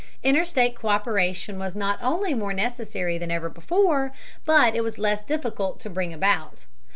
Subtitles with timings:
[0.23, 4.11] Interstate co÷peration was not only more necessary than ever before,
[4.45, 6.65] but it was less difficult to bring about.